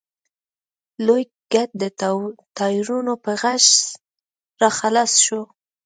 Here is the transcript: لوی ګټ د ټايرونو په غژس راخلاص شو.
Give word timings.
لوی 1.05 1.23
ګټ 1.53 1.69
د 1.81 1.83
ټايرونو 2.57 3.13
په 3.23 3.31
غژس 3.41 3.69
راخلاص 4.63 5.11
شو. 5.25 5.41